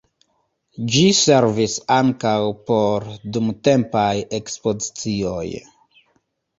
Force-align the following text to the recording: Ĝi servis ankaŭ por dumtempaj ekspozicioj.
Ĝi 0.95 1.03
servis 1.17 1.75
ankaŭ 1.99 2.33
por 2.71 3.07
dumtempaj 3.37 4.11
ekspozicioj. 4.43 5.49